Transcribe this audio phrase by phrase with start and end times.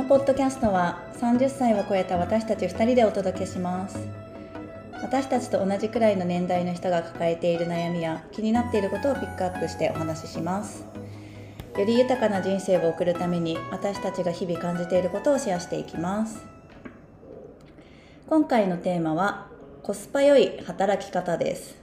[0.00, 3.98] のポッドキャストは30歳を超えた私たち2人でお届けします。
[5.02, 10.86] 私たちと同じくらいの年代の人が抱えている悩みや気になっていることをピックアップしてお話しします。
[11.76, 16.46] より豊かな人生を送るために私たちが日々感じていることをシェアしていきます。
[18.26, 19.48] 今回のテーマは
[19.82, 21.79] コスパよい働き方です。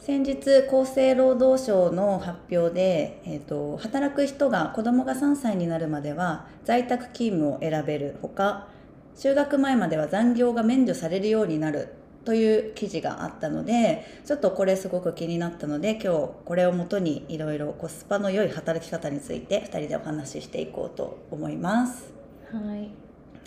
[0.00, 8.68] 先日厚生労働省の発表で、えーと、働く人が子どもが3歳になるまでは在宅勤務を選べるほか
[9.14, 11.92] 就学前までは残業が免除されるようになる
[12.24, 22.12] という記事があったのでちょっとこれすごく気になったので今日これをもとにいろいろコスパの良い働き方について2人でお話ししていこうと思います。
[22.50, 22.90] はい、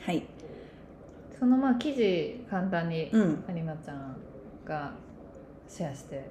[0.01, 0.23] はい、
[1.39, 4.15] そのまあ記事簡単に有馬ちゃん
[4.65, 4.91] が
[5.75, 6.23] シェアして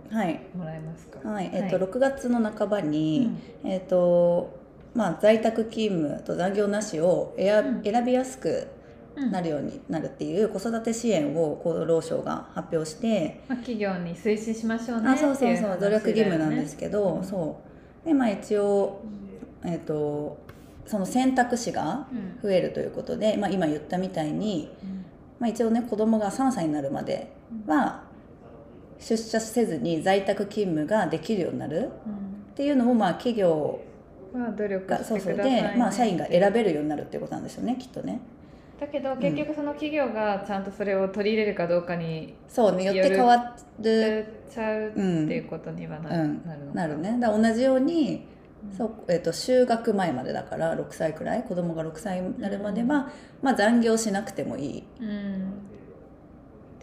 [0.56, 1.28] もらえますか？
[1.28, 3.30] はい、はい、えっ、ー、と、はい、6月の半ばに、
[3.65, 4.56] うん、えっ、ー、と
[4.95, 8.68] まあ在宅勤務と残業なしを選びやすく
[9.16, 17.59] なるようになるっていう子育て支援を厚労省が発表して、まあ、企業に推進しましょうねあそうそうそう、努力義務なんですけど、うん、そ
[18.04, 18.07] う。
[18.07, 19.02] でまあ一応、
[19.65, 20.38] えっ、ー、と
[20.87, 22.07] その選択肢が
[22.43, 25.04] 増えるということで、うん、まあ、今言ったみたいに、うん、
[25.38, 27.32] まあ、一応ね子供が3歳になるまで
[27.66, 28.04] は
[29.02, 31.90] 出社せずに在宅勤務ができるようになる。
[32.52, 33.80] っていうのもまあ企業
[34.32, 35.36] が努力してそうそう。
[35.36, 38.20] で、まあ、社員が選べるようになるっていうことなんですよねきっとね。
[38.78, 44.26] だけど結局その企業がちゃんとそれを取り入れるかどうかにそうねよって変わる。
[44.52, 46.86] ちゃうっていうことにはなる,、うん、なるのな。
[46.86, 47.16] るね。
[47.18, 48.26] だ同じように、
[48.70, 55.52] うん、そうえーと、就学前までだから6歳くらい子供が6歳になるまでは、まあ、残業しなくてもいい、うん、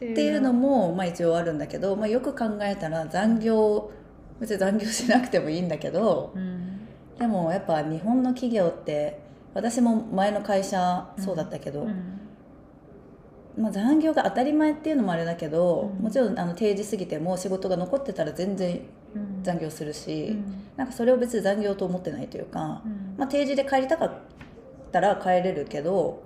[0.06, 3.92] っていうのも、まあ、一応あるんだけど、まあ、よく考えたら残業
[4.40, 9.20] 別に残業しなくてもいいんだけど、うん、でもやっぱ日本の企業って
[9.54, 12.20] 私も前の会社そうだったけど、うん、
[13.58, 18.82] まあ、残業が当たり前っていうのもあれだけど、もちろんあの定時過ぎても仕事が残ってたら全然
[19.44, 20.38] 残業するし、
[20.78, 22.82] なんかそれを別に残業と思ってないというか、
[23.18, 24.14] まあ、定時で帰りたかっ
[24.92, 26.24] たら帰れるけど、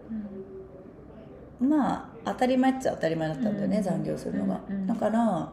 [1.60, 4.62] まあ当たり前っちゃ当たり前だったんだよね、残業するのが。
[4.88, 5.52] だから、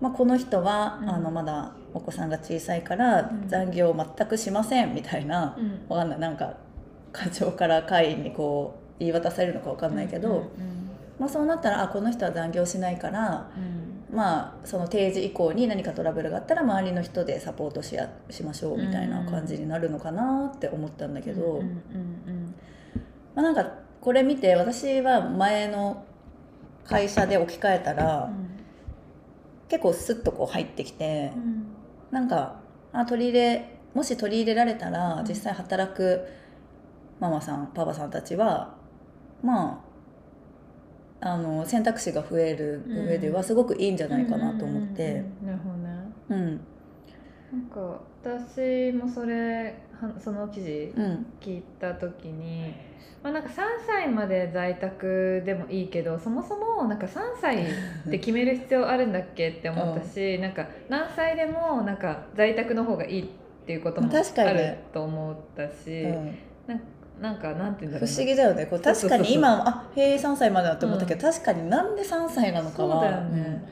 [0.00, 5.56] まあ、この人は、あのまだお子さんが小さいから残業を全くしませんみたいな、
[5.88, 6.18] わかんない。
[6.18, 6.54] なんか
[7.12, 10.50] 課長から会員にこう言い渡されるのか分かんないけど、
[11.18, 13.50] まあ、そうなったらあこの人は残業しないから、
[14.12, 21.62] まあその定時以降に何かトラブルがあったら周りの人でサポートしやしましょうみたいな感じになるのかなって思ったんだけど、
[23.34, 26.04] まあ、なんかこれ見て私は前の
[26.84, 28.50] 会社で置き換えたら、うん、
[29.68, 31.66] 結構スッとこう入ってきて、うん、
[32.10, 32.60] なんか
[32.92, 36.26] あ取り入れもし取り入れられたら、実際働く
[37.20, 38.74] ママさんパパさんたちは
[39.42, 39.82] ま
[41.20, 45.24] ああの選択肢が増える上ではすごくいいんじゃないかなと思って。
[45.42, 46.12] なるほどね。
[46.28, 46.60] うん。
[47.52, 49.80] なんか私もそれ
[50.18, 50.92] その記事
[51.40, 52.74] 聞いた時に、
[53.22, 53.52] まあ、なんか3
[53.86, 63.26] 歳まで在宅でもいいけどそもそもなんか3歳って決める必要あるんだっけって思ったし、うん、なんか何歳でもなんか在宅の方がいいっ
[63.66, 66.36] ていうこともあると思ったし、うん、
[67.20, 68.66] なんかなんていうんだろう不思議だよね。
[68.66, 73.64] こう確かに今あへえ3歳までだって思ったけど、うん、確かになんで3歳なのかはそうだよね、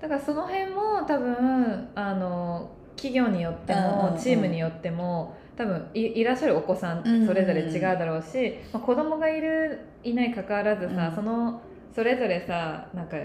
[0.00, 2.70] だからその辺も多分あの
[3.04, 11.60] 企業によってもチームによっても、多分いいらっしゃるお子さんそれぞれ違うだろうし、まあ、子供がいるいないかかわらずさ、うん、その
[11.94, 13.16] それぞれさなんか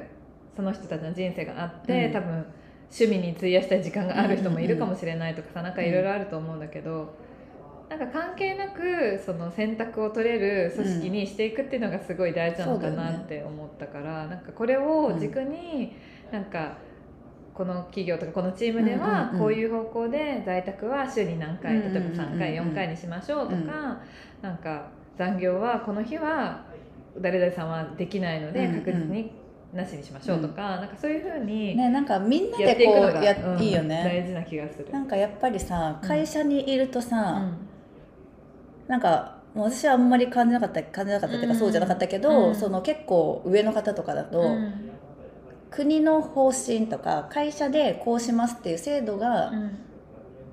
[0.55, 2.45] その人たちの人生があって、うん、多分
[2.91, 7.13] 趣味に費やしたい時間がある人もいるかもしれないとかさ、なんかいろいろあると思うんだけど、
[7.89, 15.95] なんか関係なくその選択を取れる組織にしていくっていうのがすごい大事なのかなって思ったから、なんかこれを軸に
[16.31, 16.77] なんか。
[17.59, 23.99] この企業とかこのチームではこういう方向で在宅は週に何回例えば3回4回にしましょうとか
[24.41, 26.63] なんか残業はこの日は
[27.17, 29.33] 誰々さんはできないので確実に
[29.73, 34.89] なしにしましょうとか、なんかそういうふうにねなんかみんなでこうやいいよね、大事な気がする。
[34.89, 37.43] なんかやっぱりさ会社にいるとさ、
[38.87, 44.41] なんか私はあんまり感じなかった感じなかったっていうか、そうじゃなかったけど、その結構上の方とかだと、
[45.71, 49.51] 国の方針とか会社でこうしますっていう制度が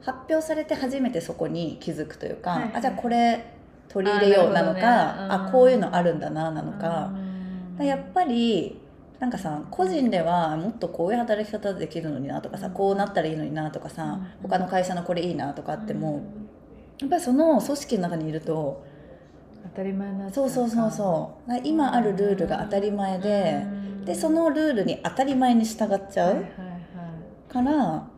[0.02, 2.70] 発表されて初めてそこに気づくというか、はい。
[2.74, 3.54] あじゃあこれ
[3.88, 7.10] 取り入れようなのかあ、ね、こういうのあるんだななのか。
[7.78, 8.80] やっぱり
[9.18, 16.24] なんかさ個人ではもっとこういう働き方できるのになとかさこうなったらいいのになとかさ他の会社のこれいいなとかっても
[17.00, 18.84] やっぱりその組織の中にいると
[19.70, 21.60] 当たり前になそうそうそうそう。
[21.64, 23.66] 今あるルールが当たり前で、
[24.04, 26.44] でそのルールに当たり前に従っちゃう
[27.48, 28.08] から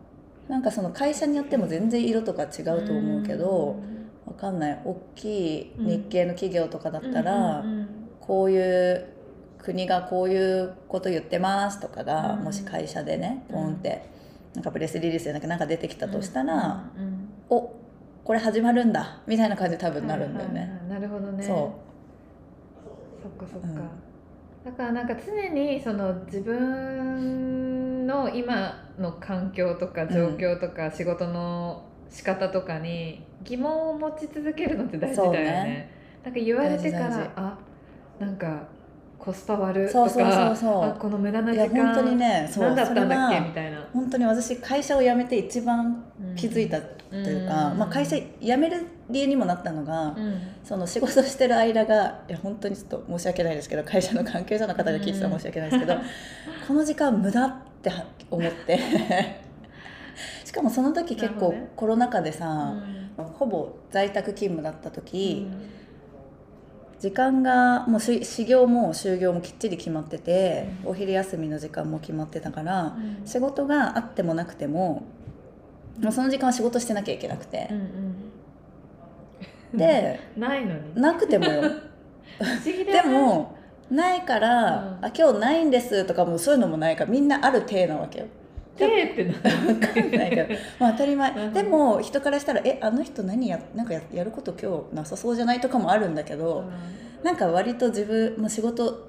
[0.49, 3.77] なんかその会社によっても全然色とか違うと思うけど
[4.27, 4.81] わかんない。
[4.85, 7.89] 大きい日系の企業とかだったら、うんうん
[8.21, 9.06] こういう
[9.56, 12.44] 国がこういうこと言ってますとかが、うん。
[12.44, 13.55] もし会社でねうん。
[13.55, 14.11] ポンって、
[14.55, 17.75] なんかプレスリリースじゃなくてなんか出てきたとしたら、うんうんお
[18.25, 20.71] これ始まるんだみたいな感じで多分なるんだよね。
[21.38, 21.44] ね。
[21.44, 21.73] そ
[23.23, 23.75] そっかそっか、うん。
[24.64, 35.40] だからなんか常にその自分の今の環境とか状況とか仕事の仕方とかに疑問を持ち続けるのって大事だよね。
[35.43, 35.90] ね。
[36.25, 37.58] なんか言われてからあ
[38.19, 38.67] なんか
[39.19, 42.64] コスパ悪とかそうそうそうあこの無駄な時間や本当にねそう。
[42.64, 43.88] 何だったんだっけみたいな。
[43.93, 46.05] 本当に私会社を辞めて一番
[46.37, 50.40] 気づいたというか、まあ、会社辞める理由にもなったのが、うん。
[50.64, 55.94] その仕事してる間がいや本当にちょっと申し訳ないですけど会社の関係者の方が聞いてたら申し訳ないですけど、
[56.66, 58.78] この時間無駄っては思って。
[60.44, 63.08] しかもその時結構コロナ禍でうさ、ん。
[63.38, 65.49] ほぼ在宅勤務だった時、
[67.00, 70.90] 時間がもうし始業も就業もきっちり決まってて、うん。
[70.90, 73.26] お昼休みの時間も決まってたから、うん。
[73.26, 75.02] 仕事があってもなくても
[76.00, 77.69] もうその時間は仕事してなきゃいけなくて。
[77.70, 78.07] う、んうん
[79.75, 81.00] でないのに。
[81.00, 81.62] なくてもよ。
[82.87, 83.56] でも
[83.91, 85.05] ないから、うん。
[85.06, 88.26] あ今日ないんですとかもそういうのもないからみんなある体なわけよ。
[88.76, 91.50] 手ってな分かんないけど、まあ、当たり前。
[91.50, 96.65] でも人からしたら「えあの人何やなんかややること今日なさそうじゃない?」とかもあるんだけど、
[97.25, 99.09] なんか割と自分も仕事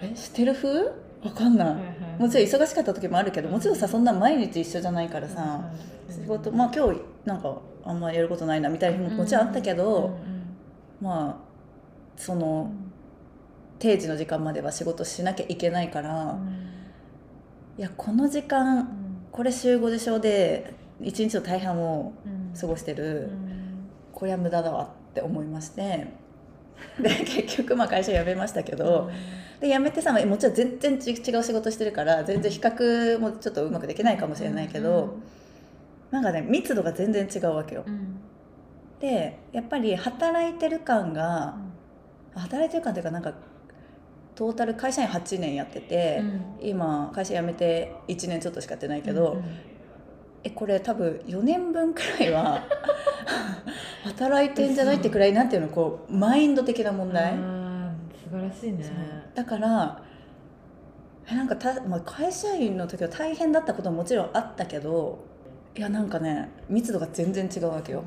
[0.00, 0.92] えしてる風？
[1.22, 1.72] わかんな
[2.18, 5.70] い、もちろん忙しかった時もあるけどもちろんさそんな毎日一緒じゃないからさ、
[6.10, 10.18] 仕事まあ今日なんかあんまやることないなみたいな日ももちろんあったけど、
[11.00, 11.44] まあ
[12.16, 12.72] その
[13.78, 16.38] 定時の時間までは仕事しなきゃいけないから、
[17.76, 18.88] いやこの時間
[19.30, 22.12] これ週5でしょで一日の大半を
[22.58, 23.30] 過ごしてる、
[24.12, 26.06] これは無駄だわって思いまして
[27.00, 29.10] で結局まあ会社辞めましたけど、
[29.60, 35.18] で辞めてさもちろん全然違う仕事してるから全然比較もちょっとうまくできないかもしれないけど、
[36.14, 37.84] なんかね密度が全然違うわけよ。
[39.00, 41.56] でやっぱり働いてる感が
[42.36, 43.34] 働いてる感っていうかなんか
[44.36, 46.22] トータル会社員8年やってて、
[46.60, 49.42] 今会社辞めて1年ちょっとしかやってないけど、
[50.44, 52.62] えこれ多分4年分くらいは
[54.04, 57.34] 働いてんじゃないってくらいなんていうのこうマインド的な問題、
[58.24, 58.84] 素晴らしいね。
[59.34, 60.00] だから
[61.28, 65.33] えなんかた、まあ、会社員の時は大変だったことももちろんあったけど
[65.76, 68.04] いやなんかね密度が全然違うわけよ。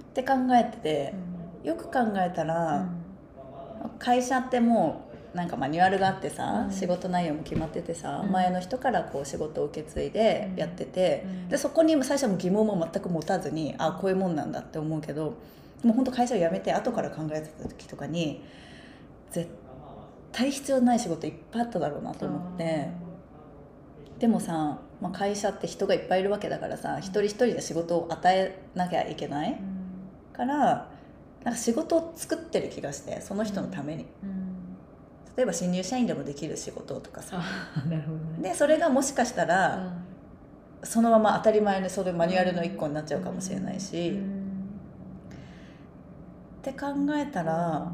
[0.00, 1.14] って考えてて
[1.62, 2.88] よく考えたら、
[3.98, 6.72] 会社ってもうなんかマニュアルがあってさ、うん。
[6.72, 8.32] 仕事内容も決まっててさ、うん。
[8.32, 11.48] 前の人からこう仕事を受け継いでやってて、うん。
[11.48, 15.34] でそこに最初はもう疑問も全く持たずにあこういうもんなんだって思うけど
[15.84, 18.42] もう本当会社を辞めて後から考えてた時とかに
[19.30, 19.48] 絶
[20.32, 22.88] 対必要ない仕事いっぱいあっただろうなと思って
[24.18, 29.60] でもさ、まあ、会社って人がいっぱいいるわけだからさ一人一人で仕事を与えなきゃいけない
[30.32, 30.88] から
[31.44, 34.06] なんか仕事を作ってる気がしてその人のために。
[35.36, 37.42] 例えば新入社員でもできる仕事とかさ。
[37.86, 38.06] ね。
[38.40, 39.92] でそれがもしかしたら
[40.82, 44.18] そのまま当たり前にそれマニュアルの一個になっちゃうかもしれないし、
[46.60, 47.92] って考えたら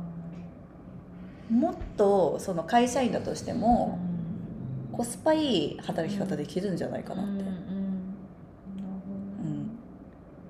[1.51, 3.99] もっとその会社員だとしても
[4.93, 7.33] コスパいい働き方できるんじゃないかなって。
[7.33, 8.03] うん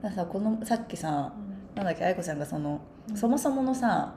[0.03, 1.33] だからさこのさっきさ
[1.77, 2.81] なんだっけ愛子ちゃんがその、
[3.15, 4.15] そもそものさ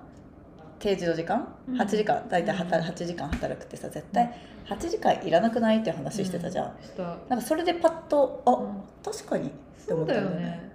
[0.80, 1.48] 定時の時間？
[1.68, 1.80] うん。
[1.80, 4.34] 8時間大体働8時間働くってさ絶対
[4.68, 7.04] 8時間いらなくないっていう話してたじゃん、した。
[7.30, 8.82] なんかそれでパッとあ、うん。
[9.04, 9.52] 確かにっ
[9.86, 10.40] て思ったんだよね。
[10.40, 10.72] ね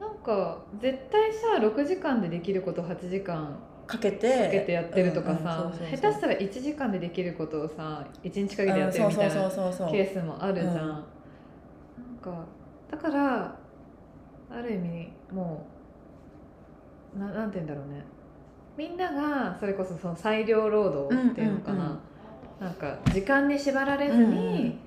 [0.00, 10.78] なんか絶対さ6時間でできること8時間かけてかけてやってるとかさ下手したら1時間でできることをさ1日かけてやってるみたいなケースもあるじゃん、うん。
[10.78, 11.02] なん
[12.22, 12.44] か
[12.90, 13.56] だから
[14.50, 15.66] ある意味も
[17.16, 18.04] うななんて言うんだろうね。
[18.76, 21.98] みんながそれこそその裁量労働っていうのかな、うんうんうん。
[22.60, 24.78] なんか時間に縛られずに、うんうん。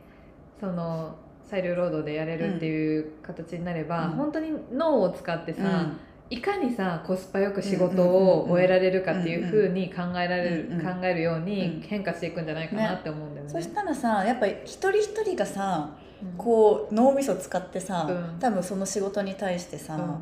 [0.60, 4.12] その裁量労働でやれるっていう形になれば、うん。
[4.12, 6.00] 本当に脳を使ってさ、うん
[6.30, 13.52] いかにさコスパよく仕事を終えられるかっていうふうに考えられる、考えるように変化していくんじゃないかなって思うんだよね。
[13.52, 15.92] そしたらさやっぱり一人一人がさ
[16.38, 20.18] こう脳みそ使ってさ、うん多分その仕事に対してさ、うん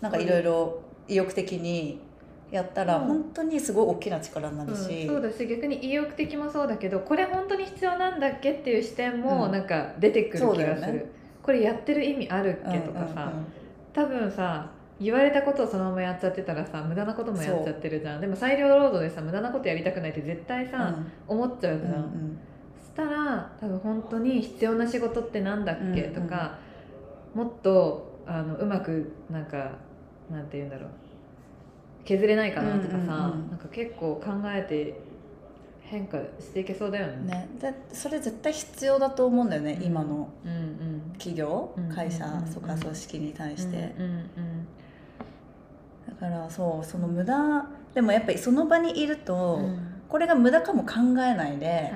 [0.00, 2.00] なんかいろいろ意欲的に
[2.50, 11.12] やったら本当にすごい大きな力になるうんし、そうだし逆に意欲的もそうだけどこれ本当に必要なんだっけっていう視点もなんか出てくる気がする、ね
[11.42, 13.32] これやってる意味あるっけとかさ、
[13.92, 14.68] 多分さ
[15.00, 18.20] 言われたことをそのままやっちゃってたらさ無駄なこともやっちゃってるじゃん。
[18.20, 20.70] でも裁量労働でさ無駄なことやりたくないって絶対うん。
[20.70, 20.96] さ、
[21.28, 22.38] 思っちゃううんじゃん、うん。
[22.80, 26.58] そしたら多分本当に必要な仕事ってなんだっけ、うんうんとか
[27.34, 29.72] もっとあのうまくなんか
[30.30, 30.88] なんて言うんだろう。
[32.06, 34.98] 削れないかなとかさ、うんうんうんなんか結構考えて
[35.82, 37.26] 変化していけそうだよね。
[37.26, 44.30] ね、でそれ絶対必要だと思うんだよね、うん今のうんうん企業、うん会社うんとか組織に対して、うんうん
[46.20, 49.64] だからそうその無駄でもやっぱりその場にいると、うん。
[49.64, 51.92] うんこれが無駄かも考えないで、はいはい。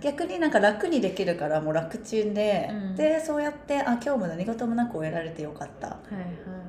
[0.00, 2.96] 逆になんか楽にできるからもう楽ちんで、うん。
[2.96, 5.86] でそうやってあ今日も何事もなく終えられてよかった。
[5.86, 6.24] はいはい。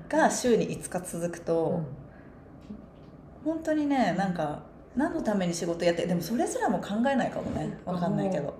[0.08, 1.82] が週に5日続くと、
[3.44, 4.62] 本当にねなんか
[4.96, 7.76] 何のために仕事やってでもそれすらも考えないかもね。
[7.86, 8.54] わかんないけど。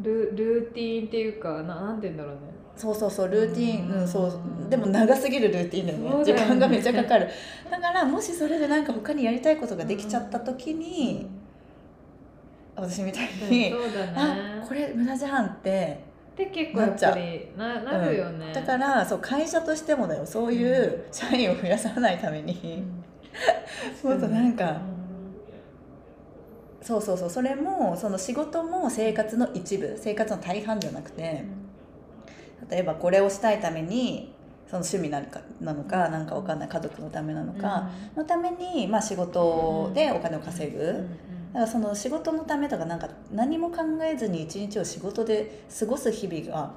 [0.00, 2.40] ルルーティーンっていうかななんて言うんだろうね
[2.76, 6.18] そうそうそうルーティン、うんうん、そうでも長すぎるルーティンだよね。
[6.18, 6.24] ね。
[6.24, 7.28] 時間がめっちゃかかる。
[7.70, 11.28] だからもしそれでなんか他にやりたいことができちゃった時に、
[12.74, 16.00] 私みたいに、そうだあねこれ無駄じゃんって
[16.36, 20.26] で結構やっぱりななるよね、だからそう会社としてもだよ。
[20.26, 22.82] そういう社員を増やさないために、
[24.02, 24.80] もっとなんか
[26.82, 27.30] そうそうそう。
[27.30, 31.44] それもその仕事も生活の一部生活の大半じゃなくて
[32.70, 34.34] 例えばこれをしたいために
[34.66, 41.06] その趣味なのかなのかなんかわかんない家族のためなのか、のために、まあ、仕事でお金を稼ぐ、
[41.52, 46.72] だからその仕事のためとかなんか何も考えずに一日を仕事で過ごす日々が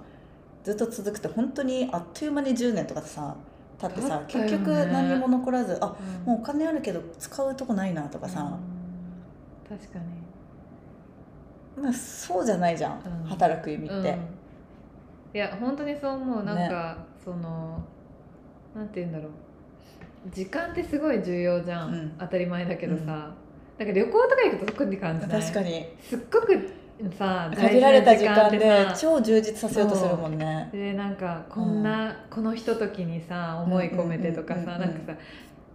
[0.63, 3.35] ずっと続くと本当にあっという間に10年とかさ
[3.79, 4.25] 経ってさ、ね。
[4.27, 6.33] 結局何にも残らずあうん。
[6.33, 9.77] もうお金あるけど使うとこないなとかさ、うん。
[9.77, 10.05] 確かに。
[11.83, 13.29] まあ、そうじゃないじゃん、うん。
[13.29, 14.17] 働く意味って。
[15.33, 16.43] うんいや本当にそう思う。
[16.43, 17.83] なんか、その
[18.75, 19.31] なんて言うんだろう。
[20.31, 22.11] 時間ってすごい重要じゃん、うん。
[22.19, 25.41] 当たり前だけどさ、なんか旅行とか行くと特に感じない？
[25.41, 25.85] 確かに。
[26.01, 26.69] すっごく
[27.17, 30.69] さ限られた時間で超充実させようとするもんね。
[30.73, 34.83] でなんかこんな、このひとときにさ思い込めてとかさ、うんうんうんうん。
[34.83, 35.19] なんかさ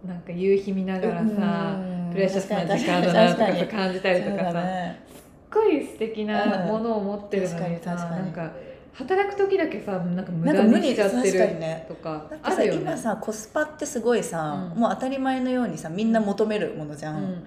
[0.05, 2.11] なんか夕日見ながらさ、うん。
[2.11, 5.01] プレシャスな時間だなとか感じたりとかさ、だね。
[5.07, 8.51] すっごい素敵なものを持ってるのにさ、なんか
[8.93, 11.85] 働く時だけさなんか無駄にしちゃってるね。
[11.87, 12.81] とかだってさ、あるよね。
[12.81, 14.79] 今さコスパってすごいさ、うん。
[14.79, 17.43] もう当たり前のようにさみんな求めるものじゃん、うんうん、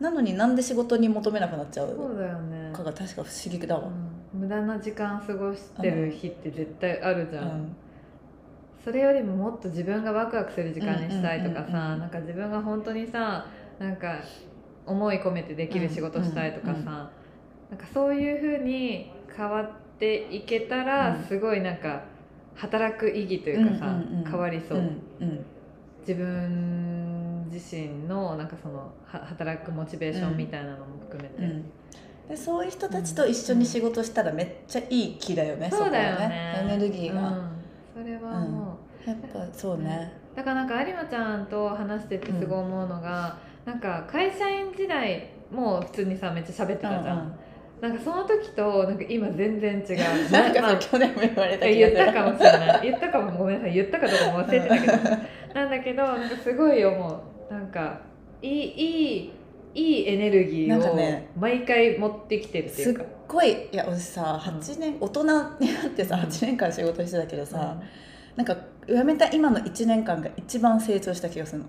[0.00, 2.72] なのになんで仕事に求めなくなっちゃそううだよね。
[2.72, 3.88] か、が確か不思議だわ、
[4.34, 7.76] うん、無駄な時間過ごしてる日って絶対あるじゃん、うん。
[8.82, 13.46] それよりももっと自分がワクワクする時間にしたいとかさうんなんか自分が本当にさ
[13.78, 14.20] なんか
[14.86, 17.08] 思い込めてできる仕事したいとかさ、うんうん
[17.72, 21.24] なんかそういうふうに変わっていけたらうん。
[21.24, 22.02] すごいなんか
[22.54, 24.30] 働く意義というかさ、うんうんうん。
[24.30, 24.84] 変わりそう、うん
[25.20, 25.44] うん。
[26.00, 31.64] 自分自身のなんかそのは働くモチベーションみたいなのも含めて、うん。
[32.28, 36.52] でそういう人たちと一緒に仕事したらめっちゃいい気だよね、そうだよね。
[36.64, 37.50] エネルギーが、うん。
[37.94, 47.38] それはもう、やっぱそうね、だからなんか有馬ちゃんと話しててすごい思うのが、なんか会社員時代も普通にさめっちゃ喋ってたじゃん、
[47.82, 49.98] なんかその時となんか今全然違う。
[50.30, 52.80] なんかさ、まあ去年も言われた気言ったかもしれない。
[52.84, 53.74] 言ったかもごめんなさい。
[53.74, 54.92] 言ったかどうかも忘れてたけど。
[55.52, 57.52] なんだけどなんかすごい思う。
[57.52, 58.00] なんか
[58.40, 59.32] いいいい
[59.74, 65.44] いいエネルギーを毎回持ってきてるってすっいうか、ごいいや私さ8年、大人になっ
[65.90, 66.22] てさうん。
[66.22, 68.44] 8年間仕事してたけどさ、うん。
[68.44, 71.66] なんか辞めた今の1年間が一番成長した気がするの、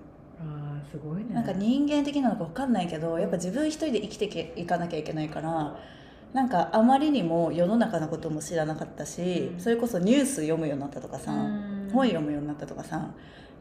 [0.92, 1.34] すごいね。
[1.34, 5.76] なんか人間的なのか分かんないけどやっぱ自分一人で生きてけいかなきゃいけないから
[6.34, 9.60] なんかあまりにも世の中のことも知らなかったし、うん。
[9.60, 11.90] それこそニュース読むようになったとかさ、うん。
[11.94, 13.12] 本読むようになったとかさ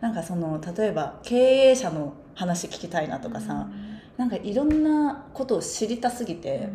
[0.01, 3.69] なんかその例えば経営者の話聞きたいなとかさ、
[4.17, 6.41] なんかいろんなことを知りたすぎうん。
[6.41, 6.69] て、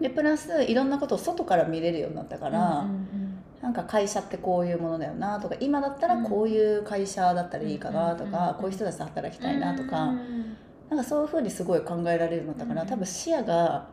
[0.00, 3.32] でプラスいろんなことを外から見れるようになったから、うんうん
[3.62, 10.56] なんか会社ってこういうものだよなとか今だったらこういう会社だったらいいかなとか、うんこういう人たちと働きたいなとか、うん
[10.90, 12.88] なんかそういうふうにすごい考えられるようになったから、うん。
[12.88, 13.88] 多分視野がか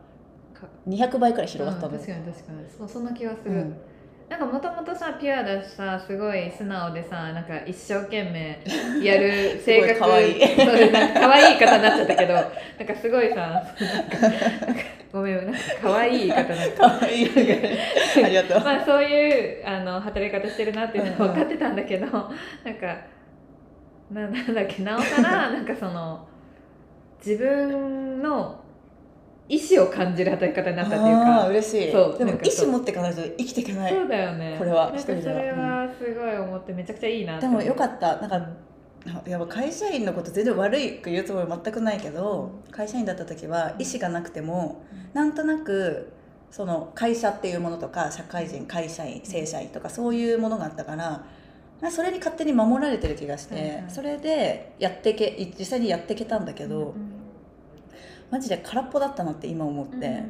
[0.88, 1.96] 200倍くらい広がったの、う。
[1.96, 2.58] ん確かに確かに。
[2.78, 3.76] そうそんな気がする、うん。
[4.28, 8.58] なんかもともとさピュアだしさすごい素直でさなんか一生懸命
[9.04, 10.46] やる性格すごいい。
[10.56, 13.62] そうなんか可愛い言い方になっちゃったけどなんかすごいさ
[15.12, 17.30] ごめんなんか可愛い言い方になっちゃっかわいい
[18.24, 22.96] ありがとう、た まあそういうあの働き方してるなっていうのは分かってたんだけどなんか
[24.10, 26.26] ななんだっけなおさらなんかその
[27.24, 28.63] 自分の
[29.48, 31.48] 意志を感じる働き方になったっていうか。
[31.48, 31.92] 嬉しい。
[31.92, 33.92] そうでも意思持っていかないと生きていけない。
[33.92, 34.56] そうだよね。
[34.58, 38.16] これはそれはすごい思ってめちゃくちゃいいなでもよかっった。
[38.16, 38.36] なんか
[39.26, 44.82] やっぱ会社員のこと全然悪いく言うつもり全くないけど会社員だった時は意思がなくても
[45.12, 46.10] なんとなく
[46.50, 51.26] その会社っていうものとか社会人会社員正社員とかそういうものがあったから
[51.82, 53.84] まあそれに勝手に守られてる気がして、はいはい。
[53.88, 56.94] それでやってけ実際にやっていけたんだけど、
[58.30, 60.22] マジで空っぽだったなって今思って、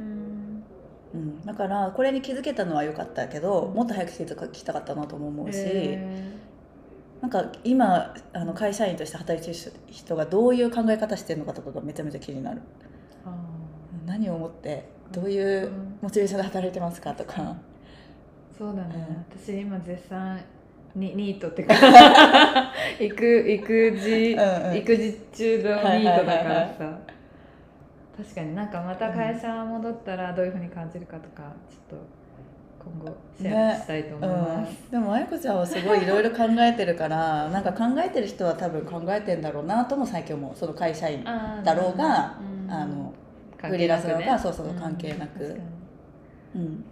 [1.15, 1.45] うん。
[1.45, 5.59] だからこれに気づけたのは良かったけどもっと早く気づきたかったなとも思うし。
[7.21, 12.61] なんか今あの会社員として働いてる人がどういう考え方してるのかとかがめちゃめちゃ気になる。
[14.05, 15.71] 何を思ってどういう
[16.03, 17.57] モチベーションで働いてますかとか。
[18.59, 20.39] そうだね、私今絶賛
[20.95, 21.75] にニートっていうか
[23.01, 24.77] 育育児、うんうん。
[24.77, 26.99] 育児中のニートだからはいはいはいさ
[28.17, 32.25] 確かになんかまた会社戻ったらどういうふうに感じるかとかちょっと
[32.85, 42.71] 今後シェアしたいと思います、うん、でもあやこちゃんはすごいいろいろ考えてるから なんか考えてる人は多分考えてんだろうなとも最近思うその会社員だろうが、うん。
[42.71, 43.13] あの
[43.59, 45.61] 関フリーランスだろうがねそうそう関係なく。
[46.55, 46.85] うん、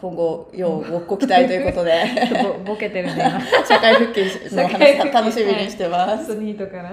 [0.00, 2.04] 今後要ごご期待ということで
[2.64, 4.20] ぼボケてるんで今社会復帰
[4.54, 6.28] の話楽しみにしてます。
[6.28, 6.90] ソニートから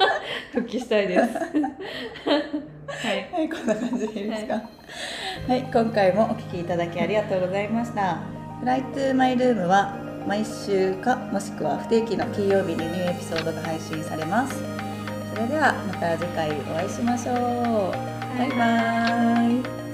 [0.52, 1.20] 復帰したいです
[2.88, 4.54] はいはい、こんな感じでいいですか。
[5.48, 8.18] はい、今回もお聞きいただきありがとうございました。
[8.60, 9.96] フライトゥーマイルームは
[10.26, 14.62] 毎週かもしくは不定期の金曜日にニューエピソードが配信されます。
[15.34, 17.36] それではまた次回お会いしましょう。
[18.38, 19.85] バイバイ。